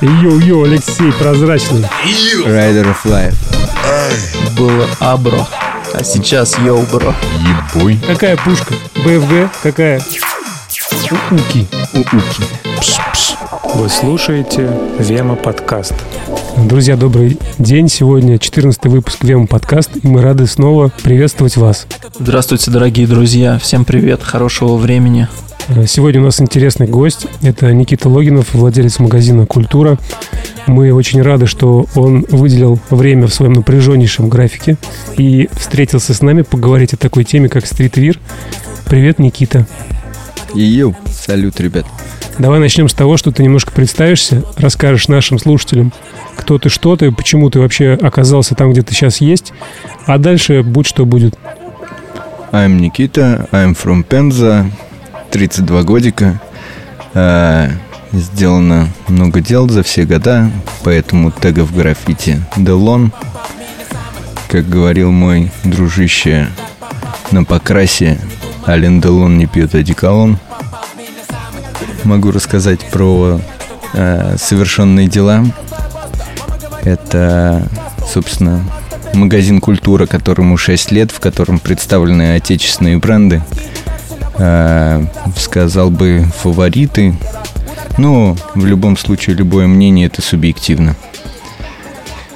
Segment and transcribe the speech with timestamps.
[0.00, 1.84] Йоу-йоу, Алексей Прозрачный.
[2.46, 3.34] Rider of Life.
[4.56, 5.46] Было Абро,
[5.92, 7.14] а сейчас Йоу, бро.
[7.74, 7.98] Ебой.
[8.06, 8.72] Какая пушка?
[8.96, 9.50] БФГ?
[9.62, 10.00] Какая?
[11.30, 11.66] Уки.
[11.92, 12.42] Ууки.
[13.74, 15.92] Вы слушаете Вема подкаст.
[16.56, 17.90] Друзья, добрый день.
[17.90, 21.86] Сегодня 14 выпуск Вема подкаст, и мы рады снова приветствовать вас.
[22.18, 23.58] Здравствуйте, дорогие друзья.
[23.58, 25.28] Всем привет, хорошего времени.
[25.68, 27.26] Э, Сегодня у нас интересный гость.
[27.42, 29.98] Это Никита Логинов, владелец магазина «Культура».
[30.66, 34.76] Мы очень рады, что он выделил время в своем напряженнейшем графике
[35.16, 38.18] и встретился с нами поговорить о такой теме, как стритвир.
[38.86, 39.66] Привет, Никита.
[40.54, 40.94] Йоу.
[41.06, 41.86] Салют, ребят.
[42.38, 45.92] Давай начнем с того, что ты немножко представишься, расскажешь нашим слушателям,
[46.36, 49.52] кто ты, что ты, почему ты вообще оказался там, где ты сейчас есть,
[50.06, 51.36] а дальше будь что будет.
[52.52, 54.66] I'm Никита, I'm from Penza,
[55.30, 56.40] 32 годика.
[57.14, 57.70] А,
[58.12, 60.50] сделано много дел за все года,
[60.82, 63.12] поэтому тега в граффити Делон.
[64.48, 66.48] Как говорил мой дружище
[67.30, 68.18] на покрасе,
[68.66, 70.38] Ален Делон не пьет одеколон.
[72.04, 73.40] Могу рассказать про
[73.92, 75.44] э, совершенные дела.
[76.82, 77.68] Это,
[78.12, 78.64] собственно,
[79.14, 83.42] магазин «Культура», которому 6 лет, в котором представлены отечественные бренды.
[84.42, 85.04] Э,
[85.36, 87.14] сказал бы, фавориты.
[87.98, 90.96] Но в любом случае, любое мнение– это субъективно.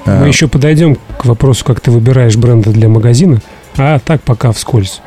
[0.05, 3.41] Мы еще подойдем к вопросу, как ты выбираешь бренды для магазина,
[3.75, 5.01] а так пока вскользь.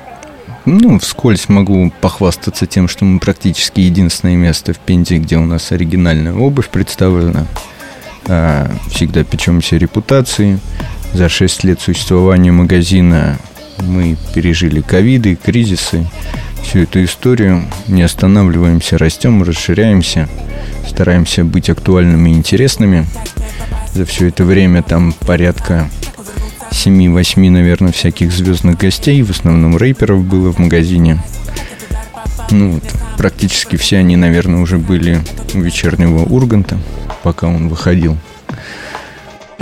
[0.64, 5.70] Ну, вскользь могу похвастаться тем, что мы практически единственное место в Пензе, где у нас
[5.70, 7.46] оригинальная обувь представлена.
[8.26, 10.58] А, Всегда печемся репутацией.
[11.12, 13.38] За 6 лет существования магазина
[13.82, 16.06] мы пережили ковиды, кризисы,
[16.62, 17.64] всю эту историю.
[17.86, 20.28] Не останавливаемся, растем, расширяемся,
[20.86, 23.06] стараемся быть актуальными и интересными.
[23.94, 25.88] За все это время там порядка
[26.70, 31.22] 7-8, наверное, всяких звездных гостей, в основном рэперов было в магазине.
[32.50, 32.84] Ну, вот,
[33.16, 35.20] практически все они, наверное, уже были
[35.54, 36.78] у вечернего Урганта,
[37.22, 38.16] пока он выходил.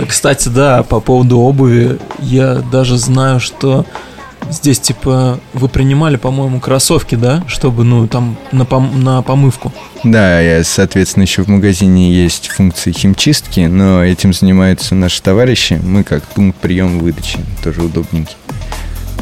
[0.05, 3.85] Кстати, да, по поводу обуви, я даже знаю, что
[4.49, 7.43] здесь, типа, вы принимали, по-моему, кроссовки, да?
[7.47, 9.73] Чтобы, ну, там, на, пом- на помывку.
[10.03, 15.79] Да, я, соответственно, еще в магазине есть функции химчистки, но этим занимаются наши товарищи.
[15.83, 18.35] Мы как пункт приема выдачи, тоже удобненький.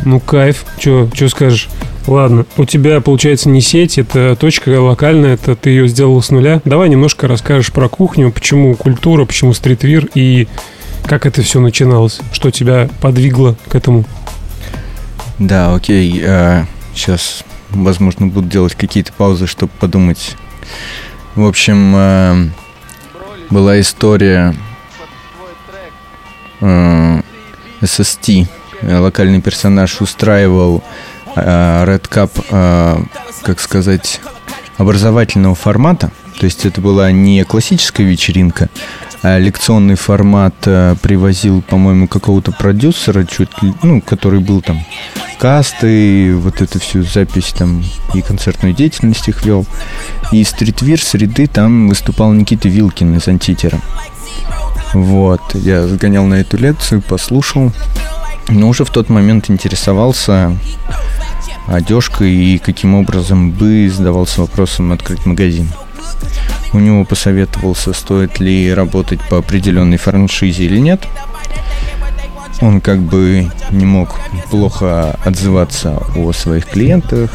[0.04, 0.66] Ну, кайф.
[0.78, 1.70] Че, скажешь?
[2.08, 6.62] Ладно, у тебя, получается, не сеть, это точка локальная, это ты ее сделал с нуля.
[6.64, 10.48] Давай немножко расскажешь про кухню, почему культура, почему стритвир и
[11.04, 14.06] как это все начиналось, что тебя подвигло к этому.
[15.40, 16.24] Да, окей.
[16.94, 20.36] сейчас, возможно, буду делать какие-то паузы, чтобы подумать.
[21.36, 22.48] В общем, э,
[23.50, 24.56] была история
[26.62, 27.22] э,
[27.82, 28.48] SST.
[28.82, 33.04] Э, Локальный персонаж устраивал э, Red Cup, э,
[33.44, 34.22] как сказать,
[34.78, 36.12] образовательного формата.
[36.40, 38.70] То есть это была не классическая вечеринка,
[39.22, 44.84] а лекционный формат э, привозил, по-моему, какого-то продюсера, чуть ли, ну, который был там
[45.40, 49.66] касты, вот эту всю запись там и концертную деятельность их вел.
[50.32, 53.80] И стритвир среды там выступал Никита Вилкин из Антитера.
[54.94, 57.72] Вот, я сгонял на эту лекцию, послушал.
[58.50, 60.56] Но уже в тот момент интересовался
[61.68, 65.68] одежкой и каким образом бы задавался вопросом открыть магазин.
[66.74, 71.02] У него посоветовался, стоит ли работать по определенной франшизе или нет.
[72.62, 74.20] Он как бы не мог
[74.50, 77.32] плохо отзываться о своих клиентах.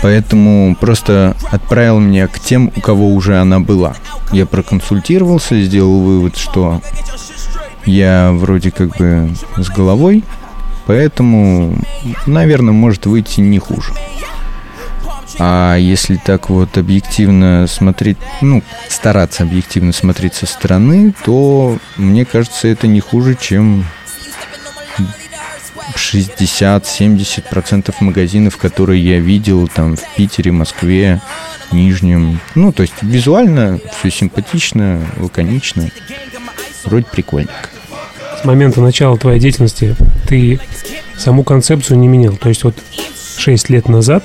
[0.00, 3.96] Поэтому просто отправил меня к тем, у кого уже она была.
[4.32, 6.80] Я проконсультировался, сделал вывод, что
[7.84, 10.22] я вроде как бы с головой,
[10.86, 11.76] поэтому,
[12.26, 13.92] наверное, может выйти не хуже.
[15.40, 22.68] А если так вот объективно смотреть, ну, стараться объективно смотреть со стороны, то мне кажется,
[22.68, 23.84] это не хуже, чем
[25.94, 31.20] 60-70% магазинов, которые я видел там в Питере, Москве,
[31.72, 32.40] Нижнем.
[32.54, 35.90] Ну, то есть визуально все симпатично, лаконично.
[36.84, 37.68] Вроде прикольненько.
[38.40, 39.96] С момента начала твоей деятельности
[40.26, 40.60] ты
[41.16, 42.36] саму концепцию не менял.
[42.36, 42.76] То есть вот
[43.36, 44.24] 6 лет назад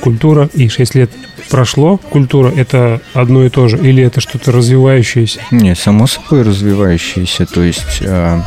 [0.00, 1.10] культура и 6 лет
[1.48, 5.40] прошло, культура это одно и то же, или это что-то развивающееся?
[5.50, 7.46] Не, само собой развивающееся.
[7.46, 8.42] То есть а,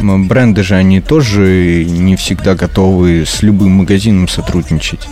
[0.00, 5.08] бренды же они тоже не всегда готовы с любым магазином сотрудничать.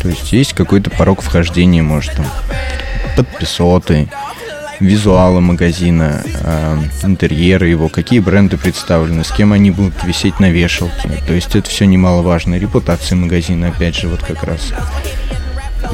[0.00, 2.26] То есть есть какой-то порог вхождения, может там
[3.16, 4.08] подписоты,
[4.80, 11.10] визуала магазина, э, интерьера его, какие бренды представлены, с кем они будут висеть на вешалке.
[11.26, 12.56] То есть это все немаловажно.
[12.56, 14.72] Репутация магазина, опять же, вот как раз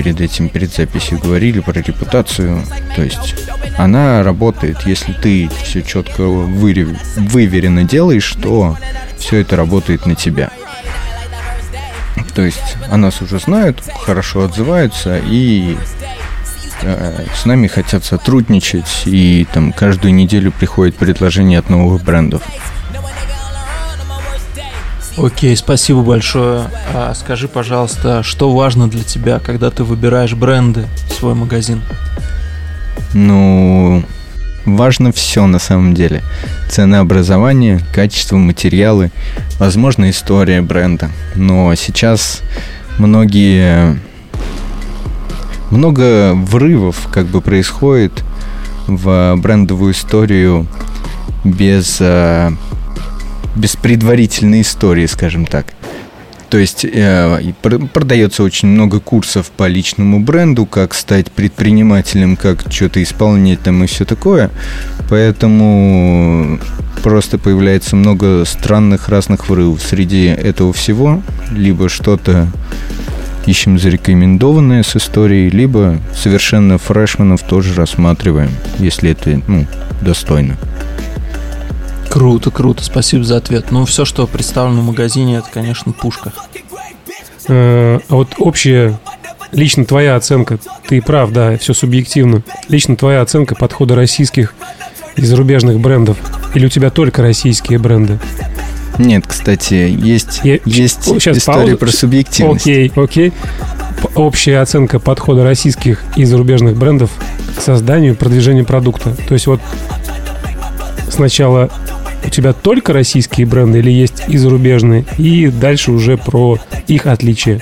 [0.02, 2.64] перед этим, перед записью говорили про репутацию.
[2.96, 3.34] То есть
[3.76, 4.86] она работает.
[4.86, 8.78] Если ты все четко выверенно делаешь, то
[9.18, 10.48] все это работает на тебя.
[12.34, 15.76] То есть о нас уже знают, хорошо отзываются и
[16.80, 22.42] э, с нами хотят сотрудничать, и там каждую неделю приходит предложение от новых брендов.
[25.16, 26.70] Окей, спасибо большое.
[26.94, 31.82] А скажи, пожалуйста, что важно для тебя, когда ты выбираешь бренды в свой магазин?
[33.12, 34.04] Ну,
[34.64, 36.22] важно все на самом деле.
[36.68, 39.10] Ценообразование, качество, материалы,
[39.58, 41.10] возможно, история бренда.
[41.34, 42.42] Но сейчас
[42.98, 43.98] многие...
[45.70, 48.24] Много врывов как бы происходит
[48.88, 50.66] в брендовую историю
[51.44, 52.50] без э,
[53.56, 55.66] без предварительной истории, скажем так.
[56.50, 57.52] То есть э,
[57.92, 63.86] продается очень много курсов по личному бренду, как стать предпринимателем, как что-то исполнять там и
[63.86, 64.50] все такое.
[65.08, 66.58] Поэтому
[67.04, 69.80] просто появляется много странных разных врывов.
[69.80, 71.22] Среди этого всего
[71.52, 72.48] либо что-то
[73.46, 79.66] ищем зарекомендованное с историей, либо совершенно фрешманов тоже рассматриваем, если это ну,
[80.02, 80.56] достойно.
[82.10, 83.70] Круто, круто, спасибо за ответ.
[83.70, 86.32] Ну, все, что представлено в магазине, это, конечно, пушка.
[87.48, 88.98] Э, а вот общая,
[89.52, 90.58] лично твоя оценка,
[90.88, 92.42] ты прав, да, все субъективно.
[92.68, 94.54] Лично твоя оценка подхода российских
[95.16, 96.18] и зарубежных брендов?
[96.54, 98.18] Или у тебя только российские бренды?
[98.98, 101.78] Нет, кстати, есть, Я, есть сейчас история паузу.
[101.78, 102.62] про субъективность.
[102.62, 103.32] Окей, окей.
[104.16, 107.10] Общая оценка подхода российских и зарубежных брендов
[107.56, 109.14] к созданию и продвижению продукта.
[109.28, 109.60] То есть вот
[111.08, 111.70] сначала
[112.24, 115.04] у тебя только российские бренды или есть и зарубежные?
[115.18, 117.60] И дальше уже про их отличия.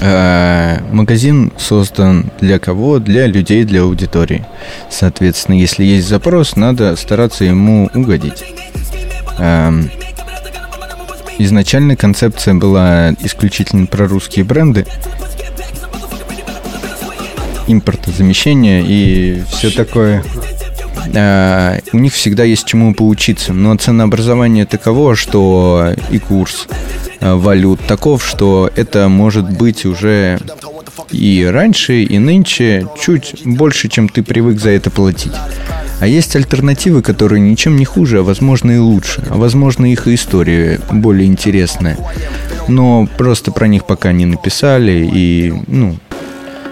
[0.00, 2.98] Э, магазин создан для кого?
[2.98, 4.46] Для людей, для аудитории.
[4.90, 8.44] Соответственно, если есть запрос, надо стараться ему угодить.
[9.38, 9.90] Эм,
[11.38, 14.86] изначально концепция была исключительно про русские бренды,
[17.66, 20.22] импортозамещение и все такое.
[21.12, 23.52] Э, у них всегда есть чему поучиться.
[23.52, 26.66] Но ценообразование таково, что и курс
[27.20, 30.38] э, валют таков, что это может быть уже
[31.10, 35.32] и раньше, и нынче чуть больше, чем ты привык за это платить.
[35.98, 39.22] А есть альтернативы, которые ничем не хуже, а возможно и лучше.
[39.30, 41.96] А возможно их история более интересная.
[42.68, 45.96] Но просто про них пока не написали, и, ну,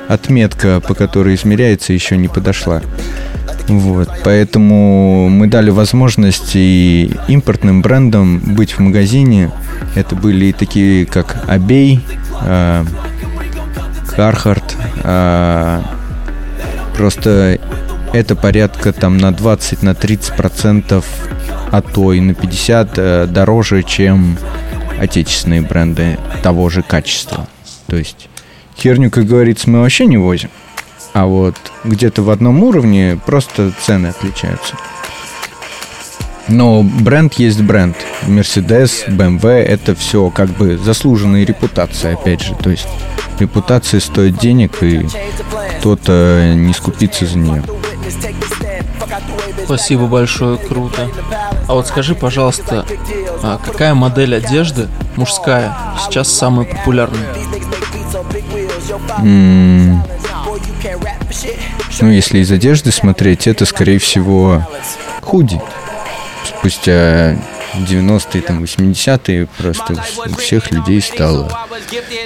[0.08, 2.82] отметка, по которой измеряется, еще не подошла.
[3.68, 9.50] Вот, поэтому мы дали возможность и импортным брендам быть в магазине.
[9.94, 12.00] Это были такие, как Абей,
[12.42, 12.84] э.
[14.16, 15.82] Э,
[16.96, 17.58] просто
[18.12, 21.04] это порядка там на 20, на 30 процентов,
[21.72, 24.38] а то и на 50 э, дороже, чем
[25.00, 27.48] отечественные бренды того же качества.
[27.86, 28.28] То есть
[28.76, 30.50] херню, как говорится, мы вообще не возим.
[31.12, 31.54] А вот
[31.84, 34.74] где-то в одном уровне просто цены отличаются.
[36.48, 37.96] Но бренд есть бренд.
[38.22, 42.54] Mercedes, BMW— это все как бы заслуженная репутация, опять же.
[42.54, 42.86] То есть
[43.38, 45.06] репутация стоит денег, и
[45.78, 47.62] кто-то не скупится за нее.
[49.64, 51.08] Спасибо большое, круто.
[51.66, 52.84] А вот скажи, пожалуйста,
[53.42, 57.34] а какая модель одежды мужская сейчас самая популярная?
[62.00, 64.66] Ну, если из одежды смотреть, это, скорее всего,
[65.22, 65.60] худи.
[66.44, 67.36] Спустя
[67.74, 69.94] 90-е, там, 80-е просто
[70.26, 71.66] у всех людей стало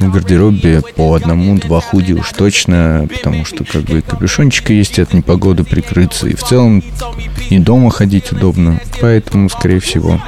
[0.00, 5.64] в гардеробе по одному-два худи уж точно, потому что как бы капюшончика есть от непогоды
[5.64, 6.82] прикрыться, и в целом
[7.50, 10.20] и дома ходить удобно, поэтому, скорее всего,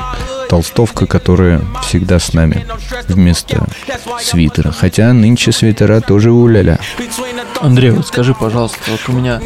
[0.51, 2.67] толстовка, которая всегда с нами
[3.07, 3.65] вместо
[4.21, 4.73] свитера.
[4.73, 6.81] Хотя нынче свитера тоже уляля.
[7.61, 9.41] Андрей, вот скажи, пожалуйста, вот у меня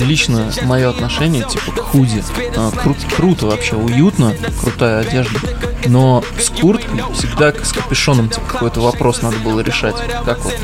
[0.00, 2.22] лично мое отношение типа к худи.
[2.56, 5.38] А, кру- круто вообще, уютно, крутая одежда.
[5.86, 9.94] Но с курткой всегда с капюшоном типа какой-то вопрос надо было решать.
[10.24, 10.54] Как вот?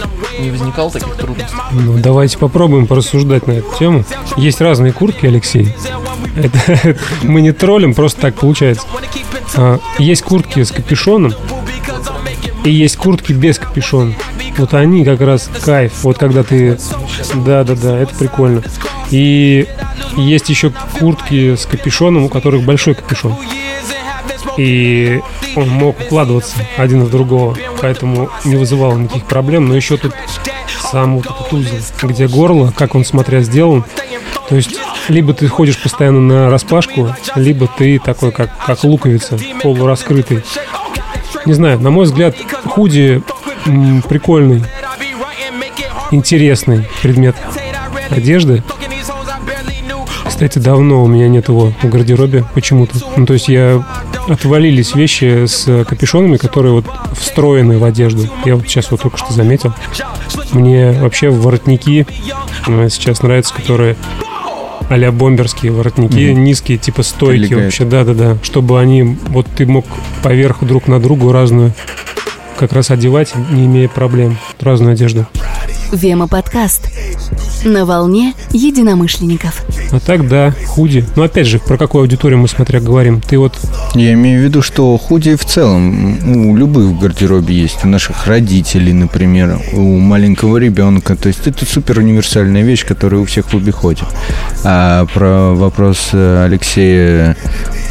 [0.40, 1.54] Не возникало таких трудностей?
[1.72, 4.04] Ну, давайте попробуем порассуждать на эту тему.
[4.36, 5.74] Есть разные куртки, Алексей.
[6.36, 8.86] Это, мы не троллим, просто так получается.
[9.56, 11.34] А, есть куртки с капюшоном,
[12.64, 14.14] и есть куртки без капюшона.
[14.58, 16.02] Вот они как раз кайф.
[16.02, 16.78] Вот когда ты...
[17.34, 18.62] Да-да-да, это прикольно.
[19.10, 19.66] И
[20.16, 23.36] есть еще куртки с капюшоном, у которых большой капюшон.
[24.56, 25.20] И
[25.56, 29.68] он мог укладываться один в другого, поэтому не вызывало никаких проблем.
[29.68, 30.12] Но еще тут
[30.90, 33.84] сам вот этот узел, где горло, как он смотря сделан.
[34.48, 34.76] То есть
[35.08, 40.42] либо ты ходишь постоянно на распашку, либо ты такой, как, как луковица, полураскрытый.
[41.46, 42.36] Не знаю, на мой взгляд,
[42.66, 43.22] худи
[43.66, 44.62] м, прикольный,
[46.10, 47.36] интересный предмет
[48.10, 48.62] одежды.
[50.40, 52.96] Кстати, давно у меня нет его в гардеробе почему-то.
[53.14, 53.84] Ну, то есть я
[54.26, 58.26] отвалились вещи с капюшонами, которые вот встроены в одежду.
[58.46, 59.74] Я вот сейчас вот только что заметил.
[60.52, 62.06] Мне вообще воротники
[62.66, 63.96] э, сейчас нравятся, которые
[64.88, 66.42] а бомберские воротники, Мгм.
[66.42, 67.64] низкие, типа стойки Прилегает.
[67.64, 68.38] вообще, да-да-да.
[68.42, 69.84] Чтобы они, вот ты мог
[70.22, 71.74] поверх друг на другу разную
[72.56, 74.38] как раз одевать, не имея проблем.
[74.58, 75.26] Разную одежду.
[75.92, 76.88] Вема подкаст.
[77.62, 79.66] На волне единомышленников.
[79.92, 81.04] А так, да, худи.
[81.16, 83.20] Но опять же, про какую аудиторию мы смотря говорим.
[83.20, 83.58] Ты вот
[83.94, 87.84] Я имею в виду, что худи в целом у любых в гардеробе есть.
[87.84, 91.16] У наших родителей, например, у маленького ребенка.
[91.16, 94.02] То есть это супер универсальная вещь, которая у всех в обиходе.
[94.64, 97.36] А про вопрос э, Алексея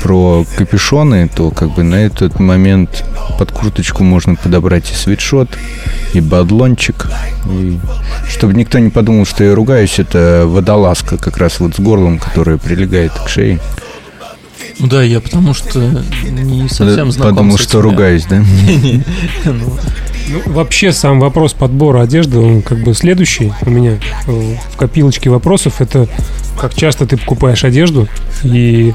[0.02, 3.04] про капюшоны, то как бы на этот момент
[3.38, 5.50] под курточку можно подобрать и свитшот,
[6.14, 7.08] и бадлончик.
[7.50, 7.78] И
[8.28, 12.58] чтобы никто не подумал, что я ругаюсь, это водолазка как раз вот с горлом, которая
[12.58, 13.60] прилегает к шее.
[14.78, 15.80] Ну да, я потому что
[16.30, 17.90] не совсем знаком Подумал, с что этими.
[17.90, 18.44] ругаюсь, да?
[19.46, 19.74] Ну,
[20.30, 25.32] Ну, вообще сам вопрос подбора одежды, он как бы следующий у меня э, в копилочке
[25.32, 25.82] вопросов.
[25.82, 26.08] Это
[26.60, 28.08] как часто ты покупаешь одежду
[28.44, 28.94] и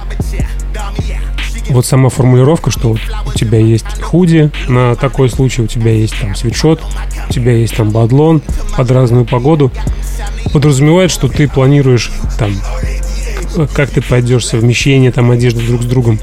[1.69, 6.19] вот сама формулировка, что вот у тебя есть худи на такой случай, у тебя есть
[6.21, 6.83] там свитшот,
[7.29, 8.43] у тебя есть там бадлон
[8.77, 9.71] под разную погоду,
[10.53, 12.53] подразумевает, что ты планируешь там
[13.55, 16.19] к- как ты пойдешь совмещение там одежды друг с другом.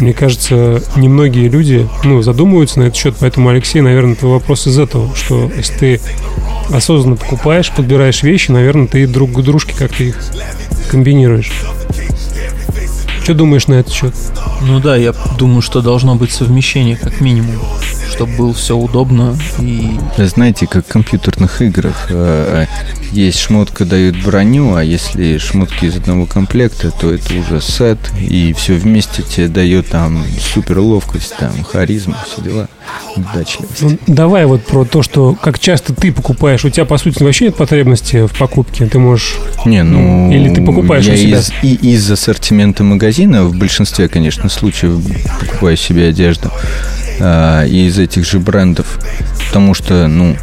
[0.00, 4.78] Мне кажется, немногие люди ну, задумываются на этот счет, поэтому, Алексей, наверное, твой вопрос из
[4.78, 6.00] этого, что если ты
[6.72, 10.20] осознанно покупаешь, подбираешь вещи, наверное, ты друг к дружке как-то их
[10.90, 11.52] комбинируешь.
[13.22, 14.14] Что думаешь на этот счет?
[14.62, 17.54] ну да, я думаю, что должно быть совмещение как минимум,
[18.12, 22.66] чтобы было все удобно и Знаете, как в компьютерных играх э,
[23.12, 28.52] есть шмотка дают броню, а если шмотки из одного комплекта, то это уже сет, и
[28.52, 32.68] все вместе тебе дает там супер ловкость, там харизма, все дела,
[33.16, 33.82] удачливость.
[33.82, 36.64] Ну, давай вот про то, что как часто ты покупаешь.
[36.64, 38.86] У тебя, по сути, вообще нет потребности в покупке.
[38.86, 39.38] Ты можешь...
[39.64, 40.30] Не, ну...
[40.30, 41.38] Или ты покупаешь я у себя?
[41.38, 45.00] Из, и из ассортимента магазина в большинстве, конечно, случаев
[45.40, 46.50] покупаю себе одежду
[47.68, 48.98] и из этих же брендов.
[49.46, 50.36] Потому что, ну,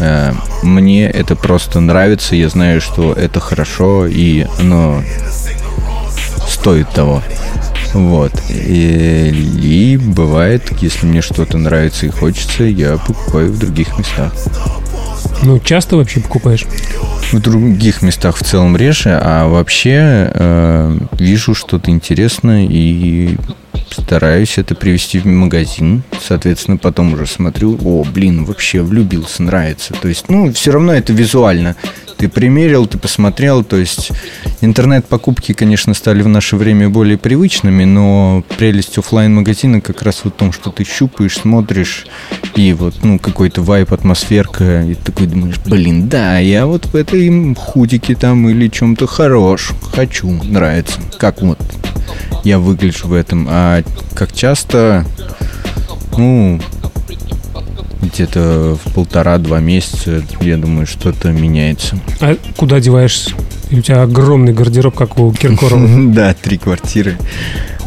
[0.00, 5.02] э, мне это просто нравится, я знаю, что это хорошо, и оно
[6.48, 7.22] стоит того.
[7.92, 8.32] Вот.
[8.48, 9.30] И,
[9.62, 14.32] и бывает, если мне что-то нравится и хочется, я покупаю в других местах.
[15.42, 16.66] Ну, часто вообще покупаешь?
[17.32, 23.36] В других местах в целом реже, а вообще э, вижу что-то интересное и
[23.92, 26.02] стараюсь это привести в магазин.
[26.20, 29.94] Соответственно, потом уже смотрю, о, блин, вообще влюбился, нравится.
[30.00, 31.76] То есть, ну, все равно это визуально.
[32.16, 34.10] Ты примерил, ты посмотрел, то есть
[34.60, 40.30] интернет-покупки, конечно, стали в наше время более привычными, но прелесть оффлайн магазина как раз в
[40.30, 42.06] том, что ты щупаешь, смотришь,
[42.56, 47.54] и вот, ну, какой-то vibe, атмосферка, и такой думаешь, блин, да, я вот в этой
[47.54, 51.00] худике там или чем-то хорош, хочу, нравится.
[51.18, 51.58] Как вот
[52.44, 53.82] я выгляжу в этом, а
[54.14, 55.04] как часто,
[56.16, 56.60] ну,
[58.02, 61.98] где-то в полтора-два месяца, я думаю, что-то меняется.
[62.20, 63.32] А куда одеваешься?
[63.70, 65.86] И у тебя огромный гардероб, как у Киркорова.
[66.12, 67.16] Да, три квартиры.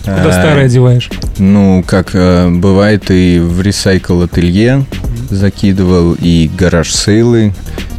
[0.02, 1.10] Куда А, старый одеваешь?
[1.38, 4.86] Ну, как э, бывает и в ресайкл ателье
[5.30, 7.54] закидывал, и гараж сейлы,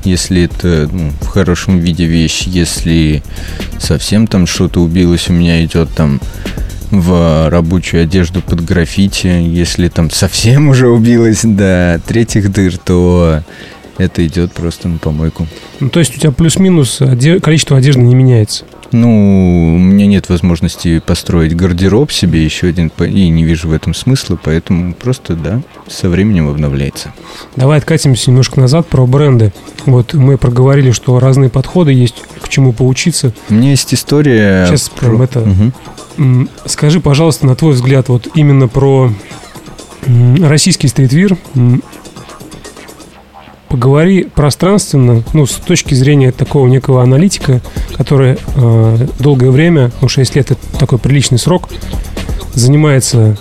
[0.04, 3.22] если это ну, в хорошем виде вещь, если
[3.78, 6.20] совсем там что-то убилось, у меня идет там
[6.90, 13.42] в рабочую одежду под граффити, если там совсем уже убилось до третьих дыр, то
[13.98, 15.46] это идет просто на помойку.
[15.80, 18.64] Ну, то есть у тебя плюс-минус оде- количество одежды не меняется.
[18.92, 23.92] Ну, у меня нет возможности построить гардероб себе еще один, и не вижу в этом
[23.92, 27.12] смысла, поэтому просто, да, со временем обновляется.
[27.56, 29.52] Давай откатимся немножко назад про бренды.
[29.86, 33.32] Вот мы проговорили, что разные подходы есть, к чему поучиться.
[33.50, 34.66] У меня есть история...
[34.68, 35.44] Сейчас прям это-.
[36.16, 39.10] М, Скажи, пожалуйста, на твой взгляд, вот именно про
[40.40, 41.36] российский стритвир.
[43.74, 47.60] Поговори пространственно, ну, с точки зрения такого некого аналитика,
[47.96, 51.68] который э, долгое время, ну 6 лет это такой приличный срок,
[52.52, 53.36] занимается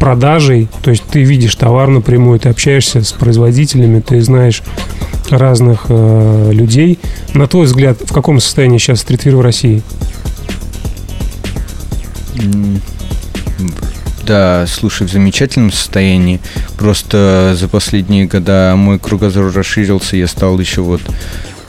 [0.00, 4.62] продажей, то есть ты видишь товар напрямую, ты общаешься с производителями, ты знаешь
[5.28, 6.98] разных э, людей.
[7.34, 9.82] На твой взгляд, в каком состоянии сейчас стритвир в России?
[14.28, 16.38] Да, слушай, в замечательном состоянии.
[16.76, 21.00] Просто за последние года мой кругозор расширился, я стал еще вот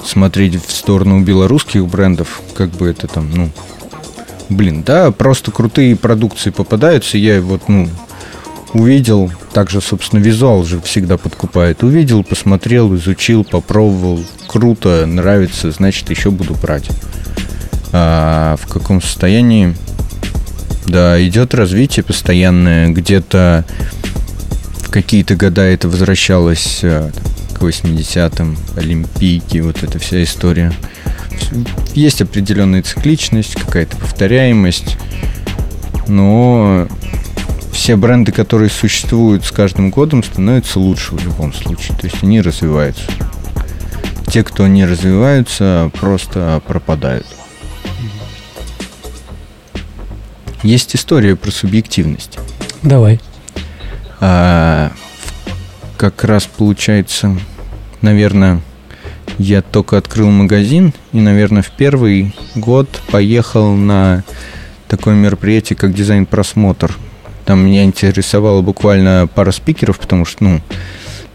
[0.06, 3.50] смотреть в сторону белорусских брендов, как бы это там, ну,
[4.50, 7.88] блин, да, просто крутые продукции попадаются, я вот, ну,
[8.74, 11.82] увидел, также, собственно, визуал же всегда подкупает.
[11.82, 14.22] Увидел, посмотрел, изучил, попробовал.
[14.48, 16.90] Круто, нравится, значит, еще буду брать.
[17.94, 19.78] А в каком состоянии?
[20.86, 22.90] Да, идет развитие постоянное.
[22.90, 23.66] Где-то
[24.82, 27.12] в какие-то года это возвращалось а,
[27.54, 30.74] к 80-м, Олимпийки, вот эта вся история.
[31.94, 34.98] Есть определенная цикличность, какая-то повторяемость,
[36.08, 36.88] но
[37.72, 41.98] все бренды, которые существуют с каждым годом, становятся лучше в любом случае.
[41.98, 43.04] То есть они развиваются.
[44.28, 47.26] Те, кто не развиваются, просто пропадают.
[50.64, 52.38] Есть история про субъективность.
[52.84, 53.20] Давай.
[54.20, 54.92] А,
[55.98, 57.38] как раз получается,
[58.02, 58.62] наверное,
[59.38, 64.24] я только открыл магазин и, наверное, в первый год поехал на
[64.88, 66.96] такое мероприятие, как дизайн-просмотр
[67.50, 70.62] там меня интересовало буквально пара спикеров, потому что, ну,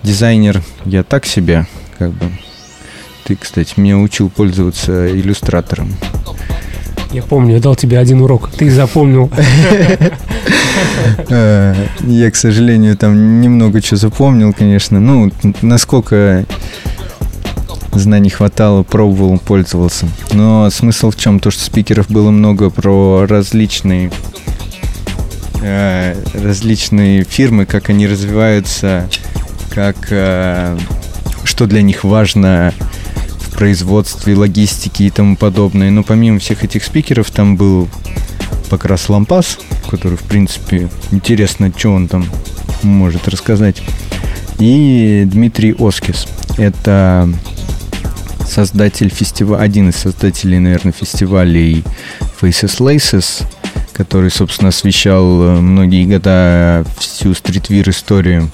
[0.05, 1.67] дизайнер я так себе,
[1.99, 2.31] как бы.
[3.25, 5.93] Ты, кстати, меня учил пользоваться иллюстратором.
[7.15, 8.51] Я помню, я дал тебе один урок.
[8.51, 9.31] Ты запомнил.
[11.29, 14.99] Э, я, к сожалению, там немного чего запомнил, конечно.
[14.99, 15.31] Ну,
[15.63, 16.45] насколько
[17.93, 20.09] знаний хватало, пробовал, пользовался.
[20.33, 21.39] Но смысл в чем?
[21.39, 24.11] То, что спикеров было много про различные
[25.67, 29.09] Э, различные фирмы, как они развиваются,
[29.71, 30.77] как э,
[31.43, 32.75] что для них важно
[33.55, 35.91] производстве, логистике и тому подобное.
[35.91, 37.89] Но помимо всех этих спикеров там был
[38.69, 42.27] Покрас Лампас, который, в принципе, интересно, что он там
[42.83, 43.83] может рассказать.
[44.59, 46.27] И Дмитрий Оскис.
[46.57, 47.29] Это
[48.49, 51.85] создатель фестиваля, один из создателей, наверное, фестивалей
[52.41, 53.45] Faces Laces,
[53.93, 58.51] который, собственно, освещал э, многие года всю стритвир историю.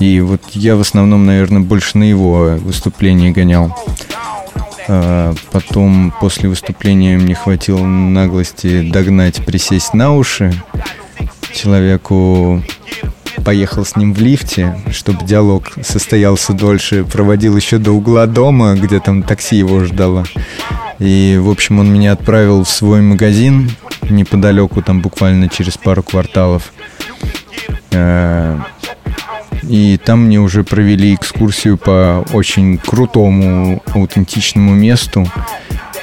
[0.00, 3.76] И вот я в основном, наверное, больше на его выступление гонял.
[4.88, 10.54] А потом, после выступления, мне хватило наглости догнать, присесть на уши
[11.54, 12.62] человеку
[13.44, 19.00] поехал с ним в лифте, чтобы диалог состоялся дольше, проводил еще до угла дома, где
[19.00, 20.24] там такси его ждало.
[20.98, 23.70] И, в общем, он меня отправил в свой магазин
[24.02, 26.72] неподалеку, там буквально через пару кварталов.
[27.90, 28.58] Э,
[29.68, 35.26] и там мне уже провели экскурсию по очень крутому, аутентичному месту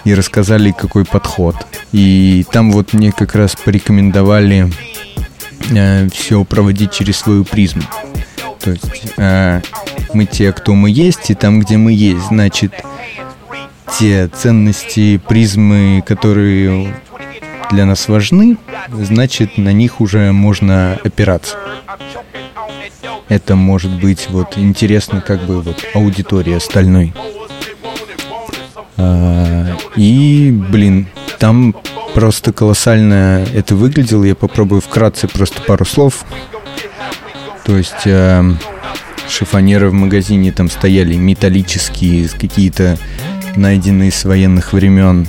[0.03, 1.55] и рассказали, какой подход.
[1.91, 4.71] И там вот мне как раз порекомендовали
[5.69, 7.83] э, все проводить через свою призму.
[8.59, 9.61] То есть э,
[10.13, 12.73] мы те, кто мы есть, и там, где мы есть, значит,
[13.99, 16.93] те ценности, призмы, которые
[17.71, 18.57] для нас важны,
[18.89, 21.57] значит, на них уже можно опираться.
[23.29, 27.13] Это может быть вот интересно как бы вот аудитории остальной.
[28.97, 31.07] А, и, блин,
[31.39, 31.75] там
[32.13, 34.23] просто колоссально это выглядело.
[34.23, 36.25] Я попробую вкратце просто пару слов.
[37.63, 38.43] То есть э,
[39.29, 42.97] шифонеры в магазине там стояли металлические, какие-то
[43.55, 45.27] найденные с военных времен.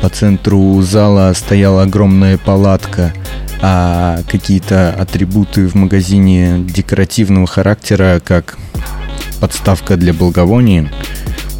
[0.00, 3.12] По центру зала стояла огромная палатка,
[3.62, 8.58] а какие-то атрибуты в магазине декоративного характера, как
[9.40, 10.90] подставка для благовония,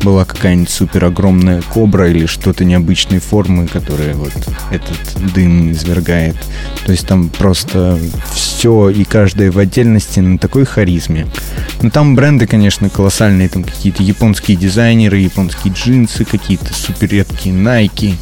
[0.02, 4.32] была какая-нибудь супер огромная кобра или что-то необычной формы, которая вот
[4.72, 6.36] этот дым извергает.
[6.84, 7.98] То есть там просто
[8.34, 11.28] все и каждое в отдельности на такой харизме.
[11.82, 18.14] Но там бренды, конечно, колоссальные, там какие-то японские дизайнеры, японские джинсы, какие-то супер редкие Nike,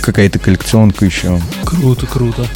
[0.00, 1.40] какая-то коллекционка еще.
[1.64, 2.46] Круто, круто.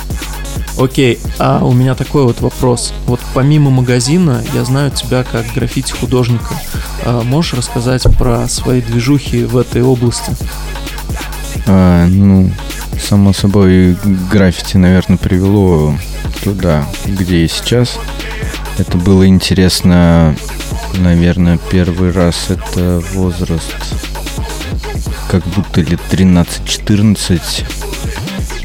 [0.78, 2.92] Окей, а у меня такой вот вопрос.
[3.06, 6.60] Вот помимо магазина, я знаю тебя как граффити-художника.
[7.04, 10.32] А можешь рассказать про свои движухи в этой области?
[11.66, 12.50] А, ну,
[13.00, 13.96] само собой,
[14.30, 15.96] граффити, наверное, привело
[16.42, 17.98] туда, где я сейчас.
[18.78, 20.34] Это было интересно,
[20.94, 23.76] наверное, первый раз это возраст
[25.30, 27.40] как будто лет 13-14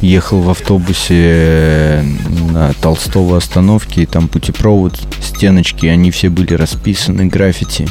[0.02, 2.04] ехал в автобусе
[2.52, 7.88] на Толстого остановке, и там путепровод, стеночки, они все были расписаны, граффити.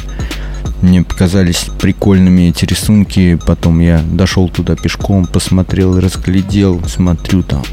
[0.81, 3.37] Мне показались прикольными эти рисунки.
[3.45, 6.81] Потом я дошел туда пешком, посмотрел разглядел.
[6.85, 7.63] Смотрю там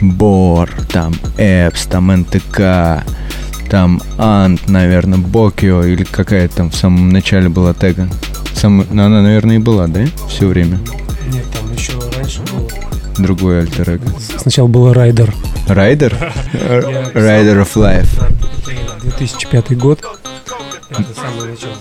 [0.00, 3.04] Бор, там Эпс, там НТК,
[3.68, 8.08] там Ант, наверное, Бокио или какая там в самом начале была тега.
[8.54, 10.04] Сам, ну, она, наверное, и была, да?
[10.28, 10.78] Все время.
[11.28, 12.68] Нет, там еще раньше было.
[13.18, 14.06] Другой альтер эго.
[14.38, 15.34] Сначала было Райдер.
[15.68, 16.12] Райдер?
[16.52, 18.08] Rider of Life.
[19.02, 20.00] 2005 год.
[20.90, 21.74] Это самое начало.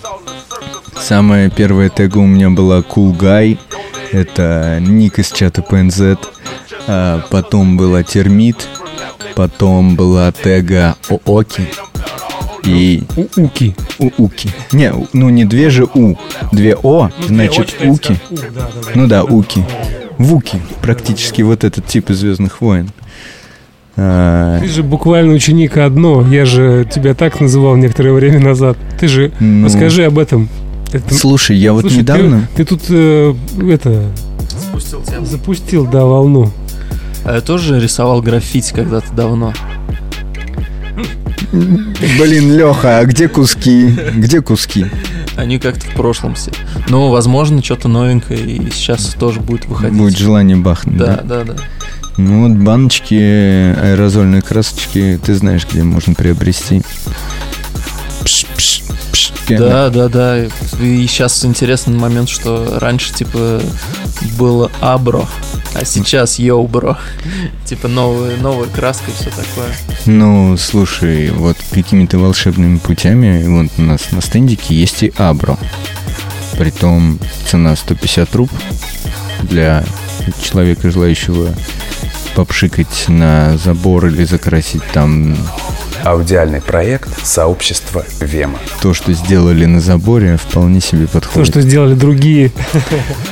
[1.00, 3.58] Самая первая тега у меня была Cool Guy.
[4.12, 6.18] Это ник из чата PNZ.
[6.88, 8.68] А потом была Термит.
[9.36, 11.68] Потом была тега Ооки.
[12.65, 13.76] И У Уки.
[14.00, 14.50] У- Уки.
[14.71, 16.15] Не, у- ну не две же У.
[16.52, 18.17] Две О, значит Уки.
[18.95, 19.63] Ну да, Уки.
[20.17, 20.62] Вуки.
[20.82, 22.89] Практически вот этот тип из Звездных войн.
[23.97, 26.26] А, Ты же буквально ученик одно.
[26.30, 28.78] Я же тебя так называл некоторое время назад.
[29.00, 30.47] Ты же ну, расскажи об этом.
[30.93, 32.47] Это- Слушай, я вот Слушай, ты- недавно...
[32.56, 33.34] Ты, тут э,
[33.69, 34.04] это
[34.50, 35.26] Спустил тему.
[35.26, 36.52] запустил, да, волну.
[37.26, 39.54] А я тоже рисовал граффити когда-то давно.
[41.52, 43.94] Блин, Леха, а где куски?
[44.16, 44.86] Где куски?
[45.36, 46.52] Они как-то в прошлом все.
[46.90, 49.98] Но, возможно, что-то новенькое и сейчас тоже будет выходить.
[49.98, 51.56] Будет желание бахнуть, Да, да, да.
[52.18, 56.84] Ну вот баночки, аэрозольные красочки, ты знаешь, где можно приобрести.
[58.24, 58.82] Пш, пш,
[59.12, 59.32] пш.
[59.50, 60.46] Да, да, да.
[60.80, 63.62] И сейчас интересный момент, что раньше, типа,
[64.38, 65.28] было абро,
[65.74, 66.98] а сейчас йоу, бро.
[67.66, 69.74] Типа новая, новая краска и все такое.
[70.06, 75.58] Ну, слушай, вот какими-то волшебными путями, вот у нас на стендике есть и Абро.
[76.58, 78.52] Притом цена 150 руб
[79.44, 79.84] для
[80.44, 81.54] человека, желающего
[82.36, 85.36] попшикать на забор или закрасить там
[86.04, 88.60] Аудиальный проект сообщества Вема.
[88.82, 91.48] то, что сделали на заборе, вполне себе То, подходит.
[91.50, 92.52] что сделали другие.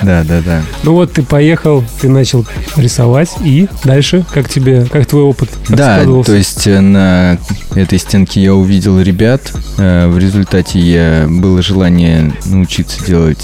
[0.01, 0.61] Да, да, да.
[0.83, 6.03] Ну вот ты поехал, ты начал рисовать, и дальше, как тебе, как твой опыт Да,
[6.25, 7.37] то есть э, на
[7.75, 9.51] этой стенке я увидел ребят.
[9.77, 13.39] э, В результате я было желание научиться делать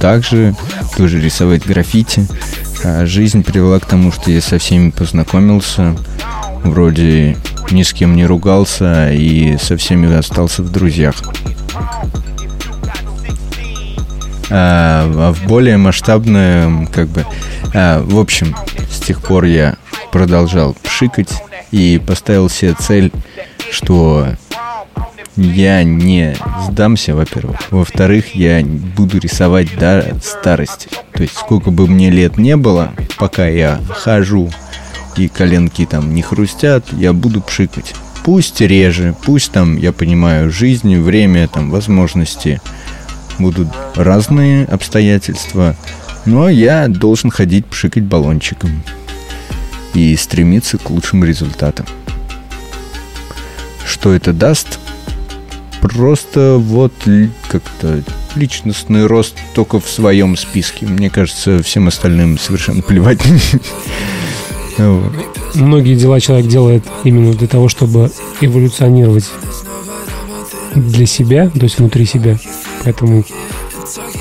[0.00, 0.54] так же,
[0.96, 2.26] тоже рисовать граффити.
[2.82, 5.96] А жизнь привела к тому, что я со всеми познакомился.
[6.64, 7.36] Вроде
[7.70, 11.16] ни с кем не ругался и со всеми остался в друзьях.
[14.50, 17.24] А, а в более масштабное, как бы,
[17.72, 18.56] а, в общем,
[18.90, 19.76] с тех пор я
[20.10, 23.12] продолжал пшикать и поставил себе цель,
[23.70, 24.26] что
[25.36, 26.36] я не
[26.68, 27.60] сдамся, во-первых.
[27.70, 30.88] Во-вторых, я буду рисовать до старости.
[31.12, 34.50] То есть, сколько бы мне лет не было, пока я хожу
[35.16, 37.94] и коленки там не хрустят, я буду пшикать.
[38.24, 42.60] Пусть реже, пусть там, я понимаю, жизнь, время, там, возможности
[43.38, 45.74] будут разные обстоятельства,
[46.26, 48.82] но я должен ходить пшикать баллончиком
[49.94, 51.86] и стремиться к лучшим результатам.
[53.86, 54.79] Что это даст?
[55.80, 56.92] Просто вот
[57.48, 58.02] как-то
[58.34, 60.86] личностный рост только в своем списке.
[60.86, 63.20] Мне кажется, всем остальным совершенно плевать.
[65.54, 69.30] Многие дела человек делает именно для того, чтобы эволюционировать
[70.74, 72.38] для себя, то есть внутри себя.
[72.84, 73.24] Поэтому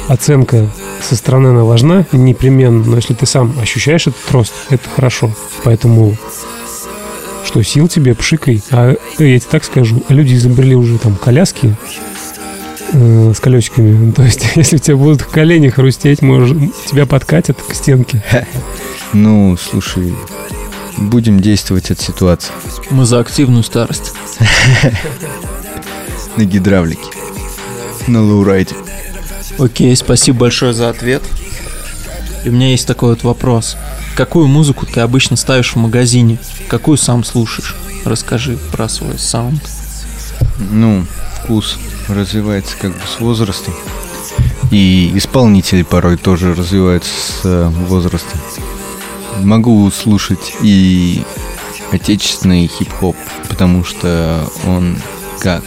[0.07, 0.69] оценка
[1.01, 5.31] со стороны она важна непременно, но если ты сам ощущаешь этот рост, это хорошо.
[5.63, 6.15] Поэтому
[7.49, 8.61] что, сил тебе, пшикай.
[8.69, 11.75] А э, я тебе так скажу, люди изобрели уже там коляски
[12.93, 14.11] э, с колесиками.
[14.15, 18.23] То есть, если у тебя будут колени хрустеть, может, тебя подкатят к стенке.
[19.11, 20.13] Ну, слушай,
[20.99, 22.51] будем действовать от ситуации.
[22.91, 24.13] Мы за активную старость.
[26.37, 27.09] На гидравлике.
[28.05, 28.75] На лоурайде.
[29.57, 31.23] Окей, спасибо большое за ответ.
[32.45, 33.77] И у меня есть такой вот вопрос.
[34.19, 36.39] Какую музыку ты обычно ставишь в магазине?
[36.67, 37.77] Какую сам слушаешь?
[38.03, 39.61] Расскажи про свой саунд.
[40.59, 41.05] Ну,
[41.41, 41.77] вкус
[42.09, 43.73] развивается как бы с возрастом.
[44.71, 48.41] И исполнители порой тоже развиваются с э, возрастом.
[49.37, 51.23] Могу слушать и
[51.93, 53.15] отечественный хип-хоп,
[53.47, 54.97] потому что он
[55.39, 55.63] как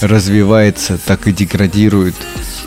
[0.00, 2.14] развивается, так и деградирует.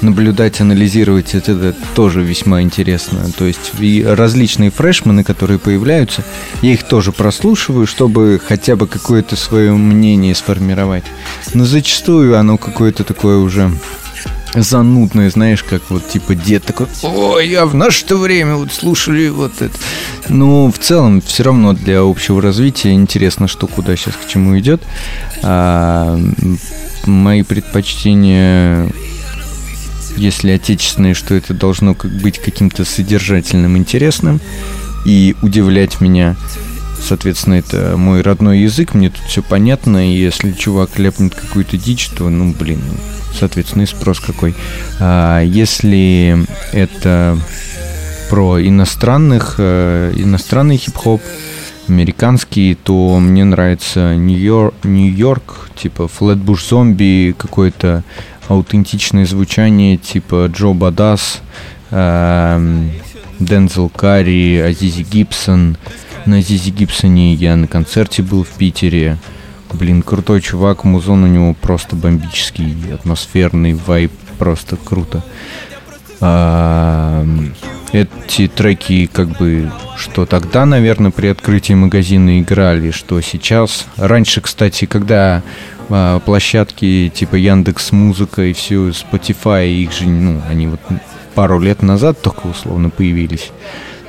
[0.02, 3.32] Наблюдать, анализировать это, это тоже весьма интересно.
[3.38, 6.24] То есть и различные фрешмены, которые появляются,
[6.62, 11.04] я их тоже прослушиваю, чтобы хотя бы какое-то свое мнение сформировать.
[11.54, 13.72] Но зачастую оно какое-то такое уже
[14.56, 19.62] занудное, знаешь, как вот типа дед такой, ой, а в наше-то время вот слушали вот
[19.62, 19.78] это.
[20.30, 24.82] Ну, в целом, все равно для общего развития интересно, что куда сейчас к чему идет.
[25.44, 26.20] А,
[27.06, 28.92] мои предпочтения
[30.18, 34.42] если отечественные, что это должно быть каким-то содержательным, интересным
[35.06, 36.36] и удивлять меня.
[37.02, 42.08] Соответственно, это мой родной язык, мне тут все понятно, и если чувак ляпнет какую-то дичь,
[42.10, 42.82] то, ну, блин,
[43.38, 44.56] соответственно, и спрос какой.
[45.00, 47.38] А если это
[48.30, 51.22] про иностранных, э, иностранный хип-хоп,
[51.90, 58.04] американский, то мне нравится Нью-Йорк, Нью-Йорк типа Flatbush Zombie, какое-то
[58.48, 61.42] аутентичное звучание, типа Джо Бадас,
[61.90, 62.90] э,
[63.42, 65.76] Дензел Карри, Азизи Гибсон.
[66.26, 69.18] На Азизи Гибсоне я на концерте был в Питере.
[69.74, 75.24] Блин, крутой чувак, музон у него просто бомбический, атмосферный, вайп, просто круто.
[76.20, 77.26] А,
[77.92, 83.86] эти треки как бы что тогда, наверное, при открытии магазина играли, что сейчас.
[83.98, 85.42] Раньше, кстати, когда
[85.90, 90.80] а, площадки типа Яндекс Музыка и все Spotify, их же, ну, они вот
[91.32, 93.52] пару лет назад только условно появились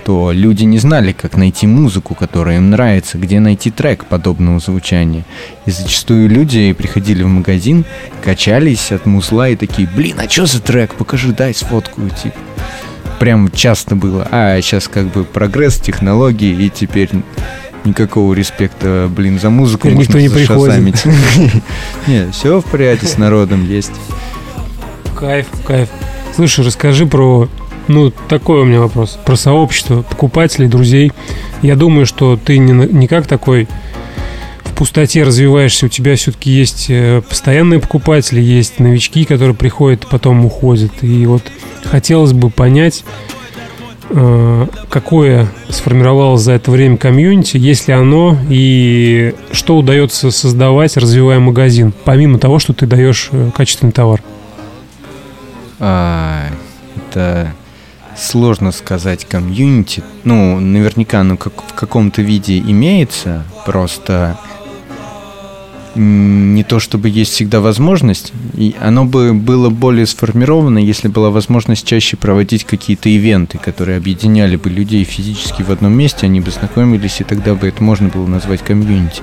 [0.04, 5.24] то люди не знали, как найти музыку, которая им нравится, где найти трек подобного звучания.
[5.66, 7.85] И зачастую люди приходили в магазин,
[8.22, 10.94] качались от музла и такие, блин, а что за трек?
[10.94, 12.37] Покажи, дай сфоткаю, типа.
[13.18, 14.26] Прям часто было.
[14.30, 17.11] А сейчас как бы прогресс технологий, и теперь
[17.85, 21.04] никакого респекта, блин, за музыку Теперь никто не приходит.
[22.06, 23.92] Нет, все в порядке с народом есть.
[25.22, 25.88] Кайф, кайф.
[26.35, 27.48] Слушай, расскажи про
[27.87, 29.20] ну, такой у меня вопрос.
[29.24, 31.12] Про сообщество покупателей, друзей.
[31.62, 33.68] Я думаю, что ты не, не как такой
[34.64, 35.87] в пустоте развиваешься.
[35.87, 40.90] У тебя все-таки есть э, постоянные покупатели, есть новички, которые приходят потом уходят.
[41.02, 41.42] И вот
[41.85, 43.04] хотелось бы понять,
[44.11, 51.38] э, какое сформировалось за это время комьюнити, есть ли оно, и что удается создавать, развивая
[51.38, 54.20] магазин, помимо того, что ты даешь э, качественный товар.
[55.85, 56.49] А,
[56.95, 57.53] это
[58.16, 60.05] сложно сказать комьюнити.
[60.23, 64.38] Ну, наверняка оно как, в каком-то виде имеется, просто
[65.97, 71.85] не то чтобы есть всегда возможность, и оно бы было более сформировано, если была возможность
[71.85, 77.21] чаще проводить какие-то ивенты, которые объединяли бы людей физически в одном месте, они бы знакомились,
[77.21, 79.23] и тогда бы это можно было назвать комьюнити.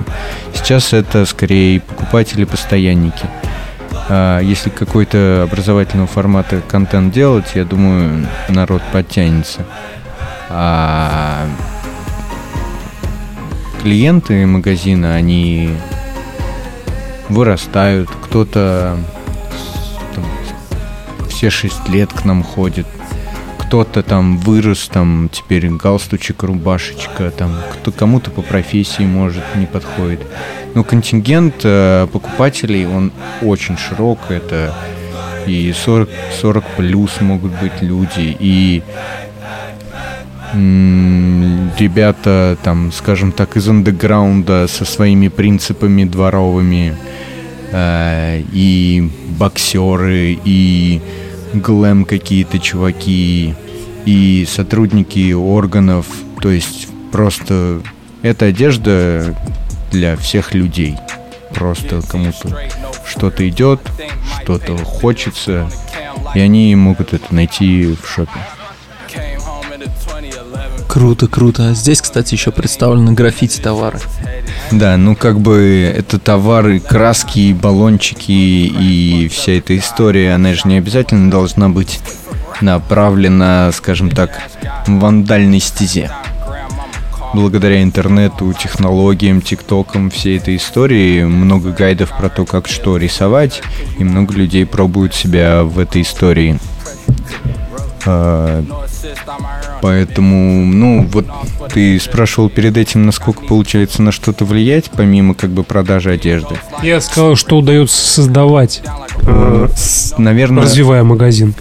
[0.54, 3.26] Сейчас это скорее покупатели-постоянники.
[4.12, 9.64] А если какой-то образовательного формата контент делать, я думаю, народ подтянется.
[10.48, 11.46] А
[13.80, 15.70] клиенты магазина, они
[17.28, 18.10] вырастают.
[18.24, 18.98] Кто-то
[21.28, 22.88] все шесть лет к нам ходит,
[23.70, 30.26] кто-то там вырос, там теперь галстучек, рубашечка, там кто кому-то по профессии может не подходит.
[30.74, 34.74] Но контингент э, покупателей, он очень широк, это
[35.46, 36.08] и 40,
[36.40, 38.82] 40 плюс могут быть люди, и
[41.78, 46.96] ребята, там, скажем так, из андеграунда со своими принципами дворовыми,
[47.70, 51.00] э, и боксеры, и
[51.52, 53.54] глэм какие-то чуваки
[54.04, 56.06] и сотрудники органов.
[56.40, 57.82] То есть просто
[58.22, 59.34] эта одежда
[59.90, 60.96] для всех людей.
[61.54, 62.56] Просто кому-то
[63.06, 63.80] что-то идет,
[64.40, 65.68] что-то хочется,
[66.34, 68.38] и они могут это найти в шопе.
[70.90, 71.72] Круто, круто.
[71.72, 74.00] Здесь, кстати, еще представлены граффити товары.
[74.72, 80.78] Да, ну как бы это товары, краски, баллончики и вся эта история, она же не
[80.78, 82.00] обязательно должна быть
[82.60, 84.32] направлена, скажем так,
[84.88, 86.10] в вандальной стезе.
[87.34, 93.62] Благодаря интернету, технологиям, тиктокам, всей этой истории много гайдов про то, как что рисовать,
[93.96, 96.58] и много людей пробуют себя в этой истории.
[99.82, 101.26] Поэтому, ну, вот
[101.72, 106.56] ты спрашивал перед этим, насколько получается на что-то влиять, помимо как бы продажи одежды.
[106.82, 108.82] Я сказал, что удается создавать,
[109.22, 109.68] э,
[110.18, 111.54] наверное, развивая магазин.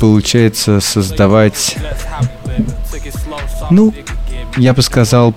[0.00, 1.76] Получается создавать,
[3.70, 3.94] ну,
[4.56, 5.34] я бы сказал,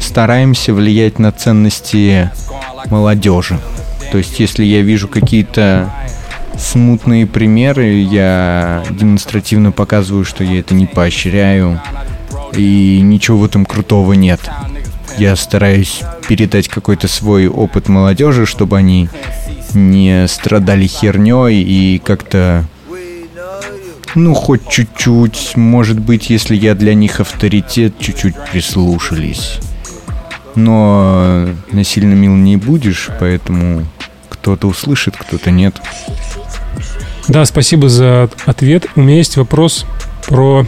[0.00, 2.30] стараемся влиять на ценности
[2.86, 3.58] молодежи.
[4.10, 5.92] То есть, если я вижу какие-то
[6.60, 11.80] смутные примеры, я демонстративно показываю, что я это не поощряю,
[12.52, 14.40] и ничего в этом крутого нет.
[15.18, 19.08] Я стараюсь передать какой-то свой опыт молодежи, чтобы они
[19.74, 22.64] не страдали херней и как-то
[24.16, 29.60] ну, хоть чуть-чуть, может быть, если я для них авторитет, чуть-чуть прислушались.
[30.56, 33.86] Но насильно мил не будешь, поэтому
[34.28, 35.80] кто-то услышит, кто-то нет.
[37.30, 38.88] Да, спасибо за ответ.
[38.96, 39.86] У меня есть вопрос
[40.26, 40.66] про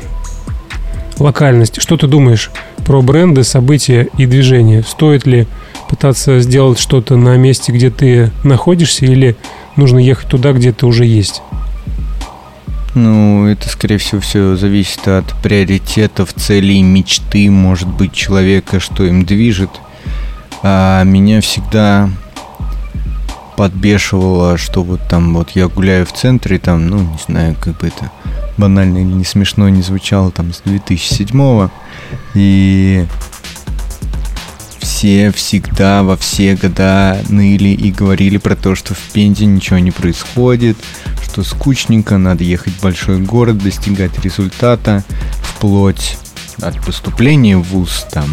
[1.18, 1.82] локальность.
[1.82, 2.52] Что ты думаешь
[2.86, 4.84] про бренды, события и движения?
[4.84, 5.48] Стоит ли
[5.90, 9.36] пытаться сделать что-то на месте, где ты находишься, или
[9.74, 11.42] нужно ехать туда, где ты уже есть?
[12.94, 19.24] Ну, это, скорее всего, все зависит от приоритетов, целей, мечты, может быть, человека, что им
[19.24, 19.70] движет.
[20.62, 22.08] А меня всегда
[23.56, 27.88] подбешивало, что вот там вот я гуляю в центре, там, ну, не знаю, как бы
[27.88, 28.10] это
[28.58, 31.68] банально или не смешно не звучало, там, с 2007
[32.34, 33.06] и
[34.78, 39.90] все всегда во все года ныли и говорили про то, что в Пензе ничего не
[39.90, 40.76] происходит,
[41.24, 45.04] что скучненько, надо ехать в большой город, достигать результата,
[45.42, 46.18] вплоть
[46.60, 48.28] от поступления в ВУЗ, там,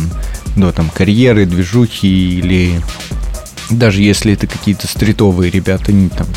[0.55, 2.82] до там карьеры, движухи или
[3.69, 6.27] даже если это какие-то стритовые ребята, не там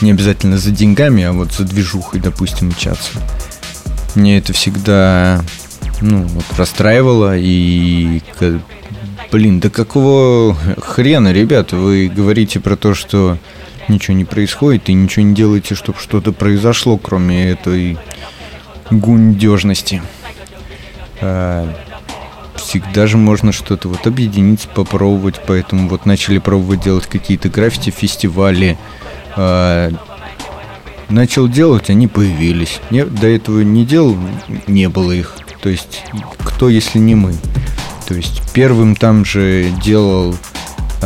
[0.00, 3.12] не обязательно за деньгами, а вот за движухой, допустим, мчаться.
[4.14, 5.42] Мне это всегда
[6.00, 8.20] ну, вот, расстраивало и
[9.32, 13.38] блин, да какого хрена, ребята, вы говорите про то, что
[13.88, 17.98] ничего не происходит и ничего не делаете, чтобы что-то произошло, кроме этой
[18.90, 20.02] гундежности.
[21.20, 21.74] А,
[22.56, 28.78] всегда же можно что-то вот объединиться, попробовать, поэтому вот начали пробовать делать какие-то граффити, фестивали.
[29.36, 29.90] А,
[31.08, 32.80] начал делать, они появились.
[32.90, 34.16] Не, до этого не делал,
[34.66, 35.36] не было их.
[35.60, 36.02] То есть,
[36.38, 37.34] кто, если не мы?
[38.06, 40.36] То есть, первым там же делал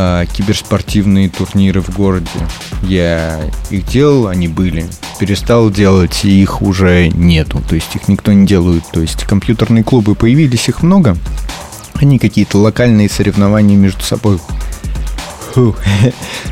[0.01, 2.29] э, киберспортивные турниры в городе.
[2.83, 4.87] Я их делал, они были.
[5.19, 7.63] Перестал делать, и их уже нету.
[7.69, 8.85] То есть их никто не делает.
[8.93, 11.17] То есть компьютерные клубы появились, их много.
[11.95, 14.41] Они какие-то локальные соревнования между собой.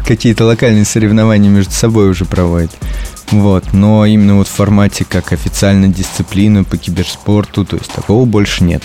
[0.06, 2.76] какие-то локальные соревнования между собой уже проводят.
[3.30, 8.64] Вот, но именно вот в формате как официальная дисциплина по киберспорту, то есть такого больше
[8.64, 8.82] нет.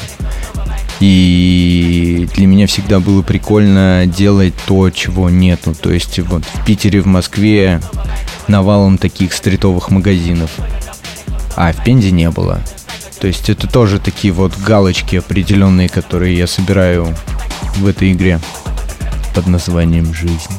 [1.05, 5.75] И для меня всегда было прикольно делать то, чего нету.
[5.75, 7.81] То есть вот в Питере, в Москве
[8.47, 10.51] навалом таких стритовых магазинов.
[11.57, 12.61] А в Пензе не было.
[13.19, 17.13] То есть это тоже такие вот галочки определенные, которые я собираю
[17.75, 18.39] в этой игре
[19.35, 20.53] под названием «Жизнь».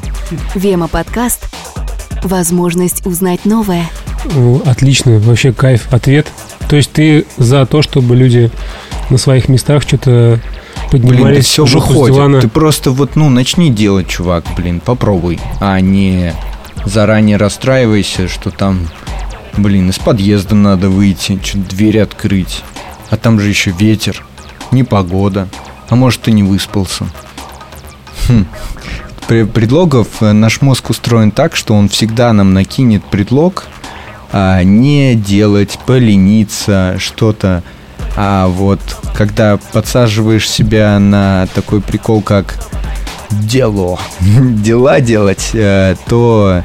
[0.54, 1.48] Вема подкаст.
[2.22, 3.88] Возможность узнать новое.
[4.66, 6.26] Отлично, вообще кайф ответ.
[6.68, 8.50] То есть ты за то, чтобы люди
[9.10, 10.40] на своих местах что-то
[10.90, 11.22] поднимались.
[11.22, 12.40] Блин, да все выходит.
[12.42, 15.38] Ты просто вот, ну, начни делать, чувак, блин, попробуй.
[15.60, 16.32] А не
[16.84, 18.88] заранее расстраивайся, что там,
[19.56, 22.62] блин, из подъезда надо выйти, что-то дверь открыть.
[23.10, 24.24] А там же еще ветер,
[24.70, 25.48] непогода.
[25.88, 27.06] А может, ты не выспался.
[28.28, 28.46] Хм.
[29.28, 33.64] Предлогов э, наш мозг устроен так, что он всегда нам накинет предлог
[34.36, 37.62] а, не делать, полениться, что-то
[38.16, 38.80] а вот
[39.14, 42.56] когда подсаживаешь себя на такой прикол, как
[43.30, 46.62] дело, дела делать, э, то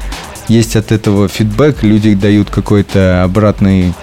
[0.48, 3.94] есть от этого фидбэк, люди дают какой-то обратный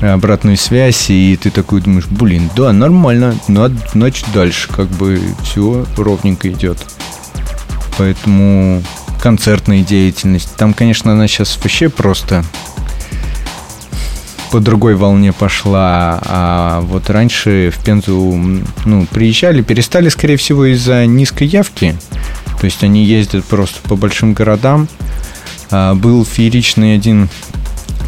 [0.00, 5.84] обратную связь, и ты такой думаешь, блин, да, нормально, надо, значит, дальше как бы все
[5.96, 6.78] ровненько идет.
[7.96, 8.82] Поэтому
[9.20, 10.54] концертная деятельность.
[10.56, 12.44] Там, конечно, она сейчас вообще просто
[14.50, 16.20] по другой волне пошла.
[16.24, 21.94] А вот раньше в Пензу ну, приезжали, перестали, скорее всего, из-за низкой явки.
[22.60, 24.88] То есть они ездят просто по большим городам.
[25.70, 27.28] А, был фееричный один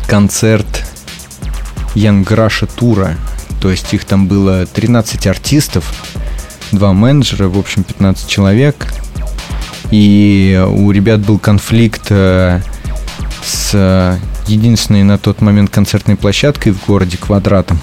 [0.09, 0.87] концерт
[1.95, 3.17] Янграша тура.
[3.61, 5.85] То есть их там было 13 артистов,
[6.73, 8.93] два менеджера, в общем, 15 человек.
[9.91, 12.61] И у ребят был конфликт э,
[13.45, 14.19] с
[14.51, 17.79] единственной на тот момент концертной площадкой в городе Квадратом.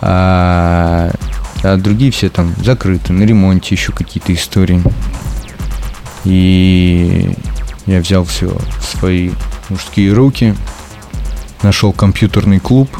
[0.00, 1.10] А,
[1.62, 4.82] а другие все там закрыты, на ремонте еще какие-то истории.
[6.24, 7.34] И
[7.86, 8.48] я взял все
[8.80, 9.30] в свои
[9.70, 10.54] мужские руки,
[11.62, 12.90] нашел компьютерный клуб,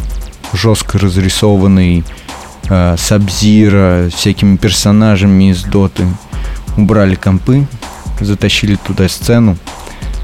[0.52, 2.04] жестко разрисованный,
[2.68, 6.06] э, с всякими персонажами из доты.
[6.76, 7.66] Убрали компы,
[8.20, 9.56] затащили туда сцену,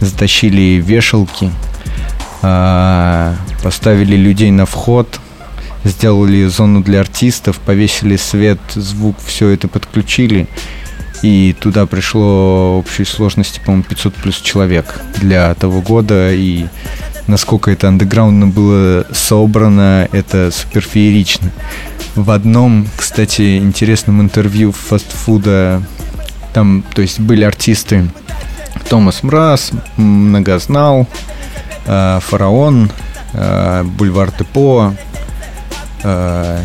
[0.00, 1.73] затащили вешалки, а,
[3.62, 5.20] поставили людей на вход,
[5.84, 10.46] сделали зону для артистов, повесили свет, звук, все это подключили.
[11.22, 16.34] И туда пришло общей сложности, по-моему, 500 плюс человек для того года.
[16.34, 16.66] И
[17.26, 21.50] насколько это андеграундно было собрано, это супер феерично.
[22.14, 25.82] В одном, кстати, интересном интервью фастфуда,
[26.52, 28.06] там, то есть были артисты
[28.88, 31.08] Томас Мраз, Многознал,
[31.86, 32.90] Фараон,
[33.32, 34.94] э, Бульвар Депо,
[36.02, 36.62] э,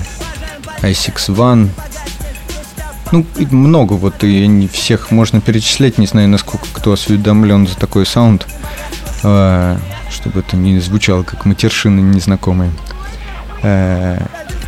[0.82, 1.70] Айсикс Ван,
[3.12, 8.06] ну, много вот, и не всех можно перечислять, не знаю, насколько кто осведомлен за такой
[8.06, 8.46] саунд,
[9.20, 12.72] чтобы это не звучало как матершины незнакомые.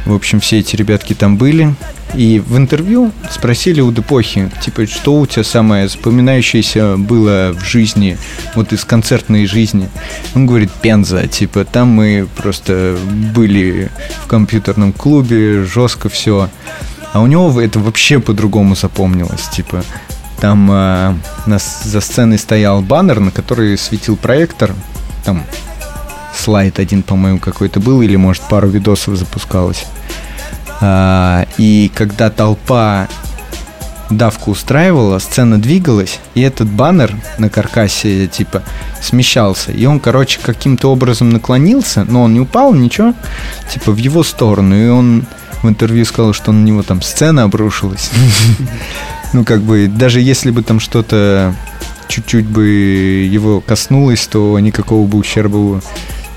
[0.05, 1.75] В общем, все эти ребятки там были.
[2.13, 8.17] И в интервью спросили у Депохи, типа, что у тебя самое запоминающееся было в жизни,
[8.53, 9.87] вот из концертной жизни.
[10.35, 12.97] Он говорит, Пенза, типа, там мы просто
[13.33, 13.89] были
[14.25, 16.49] в компьютерном клубе, жестко все.
[17.13, 19.83] А у него это вообще по-другому запомнилось, типа,
[20.41, 24.73] там а, нас за сценой стоял баннер, на который светил проектор,
[25.23, 25.43] там
[26.35, 29.85] слайд один, по-моему, какой-то был, или, может, пару видосов запускалось.
[30.81, 33.07] А, и когда толпа
[34.09, 38.63] давку устраивала, сцена двигалась, и этот баннер на каркасе, типа,
[39.01, 39.71] смещался.
[39.71, 43.13] И он, короче, каким-то образом наклонился, но он не упал, ничего,
[43.71, 44.75] типа, в его сторону.
[44.75, 45.25] И он
[45.63, 48.09] в интервью сказал, что на него там сцена обрушилась.
[49.33, 51.55] Ну, как бы, даже если бы там что-то
[52.09, 55.81] чуть-чуть бы его коснулось, то никакого бы ущерба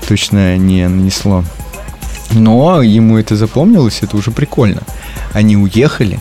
[0.07, 1.43] точно не нанесло.
[2.31, 4.81] Но ему это запомнилось, это уже прикольно.
[5.33, 6.19] Они уехали,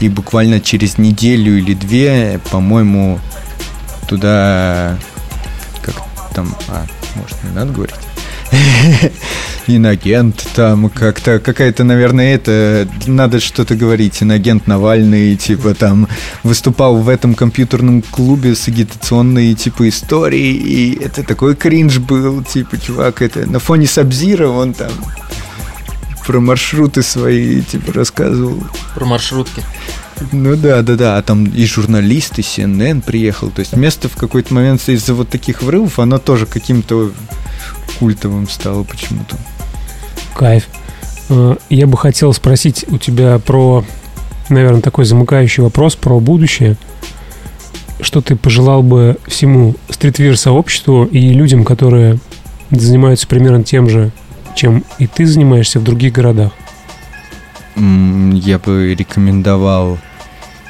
[0.00, 3.20] и буквально через неделю или две, по-моему,
[4.08, 4.98] туда...
[5.82, 5.94] Как
[6.34, 6.54] там...
[6.68, 7.96] А, может, не надо говорить?
[9.66, 14.22] Инагент, там как-то какая-то, наверное, это надо что-то говорить.
[14.22, 16.08] Инагент Навальный, типа там
[16.42, 22.78] выступал в этом компьютерном клубе с агитационной типа историей, и это такой кринж был, типа,
[22.78, 24.92] чувак, это на фоне Сабзира он там
[26.26, 28.62] про маршруты свои, типа, рассказывал.
[28.94, 29.62] Про маршрутки.
[30.32, 31.18] Ну да, да, да.
[31.18, 33.50] А там и журналисты, CNN приехал.
[33.50, 37.12] То есть место в какой-то момент из-за вот таких врывов, оно тоже каким-то
[37.98, 39.36] культовым стало почему-то.
[40.34, 40.68] Кайф.
[41.28, 43.84] Э, я бы хотел спросить у тебя про,
[44.48, 46.76] наверное, такой замыкающий вопрос про будущее.
[48.00, 52.18] Что ты пожелал бы всему стритвир-сообществу и людям, которые
[52.70, 54.10] занимаются примерно тем же,
[54.54, 56.52] чем и ты занимаешься в других городах?
[57.76, 59.98] Я бы рекомендовал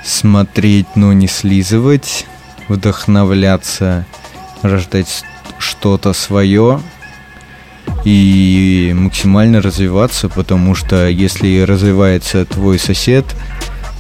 [0.05, 2.27] смотреть, но не слизывать,
[2.69, 4.07] вдохновляться,
[4.63, 5.23] рождать
[5.59, 6.81] что-то свое
[8.05, 13.25] и максимально развиваться, потому что если развивается твой сосед,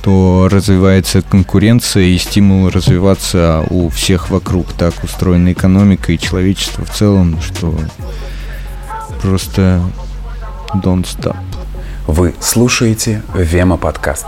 [0.03, 4.73] то развивается конкуренция и стимул развиваться у всех вокруг.
[4.75, 7.75] Так устроена экономика и человечество в целом, что
[9.25, 9.81] Просто
[10.83, 11.39] don't stop.
[12.07, 14.27] Вы слушаете Вема подкаст.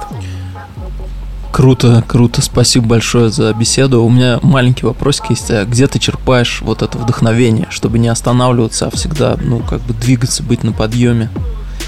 [1.56, 2.42] Круто, круто.
[2.42, 4.04] Спасибо большое за беседу.
[4.04, 5.50] У меня маленький вопросик есть.
[5.50, 9.94] А где ты черпаешь вот это вдохновение, чтобы не останавливаться, а всегда, ну, как бы
[9.94, 11.30] двигаться, быть на подъеме?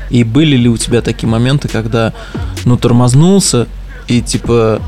[0.09, 2.15] И были ли у тебя такие моменты, когда,
[2.65, 3.69] ну, тормознулся
[4.07, 4.81] и, типа,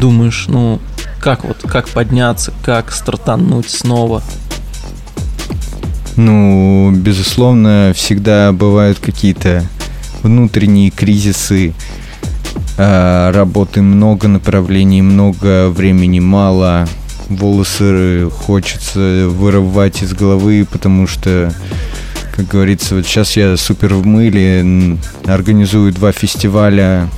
[0.00, 0.80] думаешь, ну,
[1.20, 4.22] как вот, как подняться, как стартануть снова?
[6.16, 9.62] Ну, безусловно, всегда бывают какие-то
[10.22, 11.74] внутренние кризисы.
[12.80, 16.86] А, работы много, направлений много, времени мало.
[17.28, 21.52] Волосы хочется вырывать из головы, потому что,
[22.36, 27.10] как говорится, вот сейчас я супер в мыле, организую два фестиваля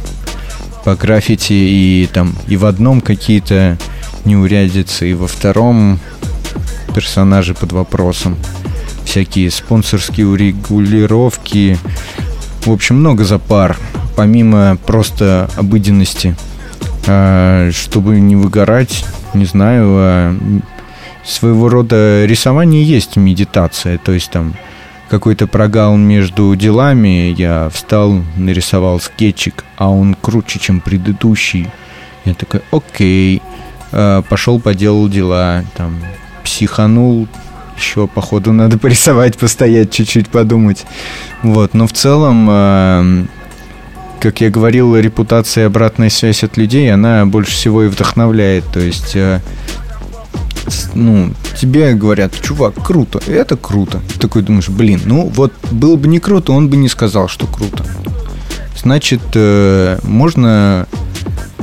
[0.83, 3.77] по граффити, и там и в одном какие-то
[4.25, 6.01] неурядицы, и во втором
[6.95, 8.39] персонажи под вопросом
[9.05, 11.77] всякие спонсорские урегулировки.
[12.65, 13.77] В общем, много за пар,
[14.17, 16.37] помимо просто обыденности.
[17.07, 19.05] А, чтобы не выгорать,
[19.35, 20.37] не знаю, а,
[21.25, 23.99] своего рода рисование есть медитация.
[23.99, 24.55] То есть там
[25.09, 31.69] какой-то прогал между делами, я встал, нарисовал скетчик, а он круче, чем предыдущий.
[32.25, 33.43] Я такой, окей,
[33.93, 36.01] а, пошел, поделал дела, там,
[36.45, 37.29] психанул,
[37.77, 40.85] еще, походу, надо порисовать, постоять чуть-чуть, подумать.
[41.43, 43.29] Вот, но в целом,
[44.21, 48.65] как я говорил, репутация и обратная связь от людей, она больше всего и вдохновляет.
[48.73, 49.41] То есть, э,
[50.95, 54.01] ну, тебе говорят, чувак, круто, это круто.
[54.13, 57.47] Ты такой думаешь, блин, ну вот было бы не круто, он бы не сказал, что
[57.47, 57.85] круто.
[58.77, 60.87] Значит, э, можно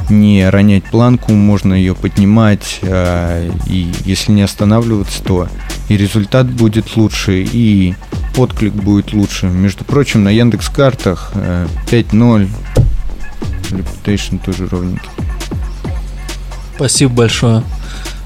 [0.10, 5.48] не ронять планку, можно ее поднимать, э, и если не останавливаться, то
[5.90, 7.96] и результат будет лучше, и
[8.38, 9.48] отклик будет лучше.
[9.48, 12.50] Между прочим, на Яндекс картах 5.0
[13.72, 15.10] Reputation тоже ровненький.
[16.76, 17.64] Спасибо большое.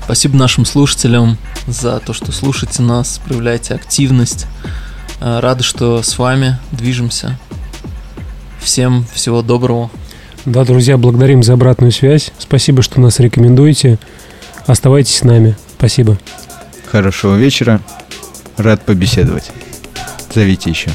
[0.04, 1.38] Спасибо нашим слушателям
[1.68, 4.46] за то, что слушаете нас, проявляете активность.
[5.22, 7.40] Э, рады, что с вами движемся.
[8.60, 9.90] Всем всего доброго.
[10.46, 12.32] Да, друзья, благодарим за обратную связь.
[12.40, 14.00] Спасибо, что нас рекомендуете.
[14.66, 15.56] Оставайтесь с нами.
[15.78, 16.18] Спасибо.
[16.92, 17.80] Хорошего вечера.
[18.58, 19.52] Рад побеседовать.
[20.34, 20.90] Зовите еще.